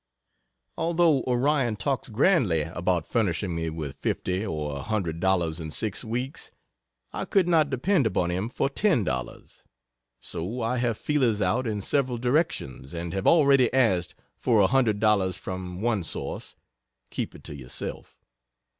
[0.79, 6.03] Although Orion talks grandly about furnishing me with fifty or a hundred dollars in six
[6.03, 6.49] weeks,
[7.13, 9.63] I could not depend upon him for ten dollars,
[10.19, 14.99] so I have "feelers" out in several directions, and have already asked for a hundred
[14.99, 16.55] dollars from one source
[17.11, 18.17] (keep it to yourself.)